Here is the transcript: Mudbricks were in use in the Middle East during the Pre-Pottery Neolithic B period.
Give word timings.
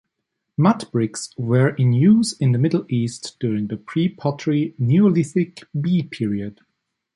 Mudbricks 0.59 1.29
were 1.37 1.75
in 1.75 1.93
use 1.93 2.33
in 2.33 2.53
the 2.53 2.57
Middle 2.57 2.87
East 2.89 3.37
during 3.39 3.67
the 3.67 3.77
Pre-Pottery 3.77 4.73
Neolithic 4.79 5.63
B 5.79 6.01
period. 6.01 6.61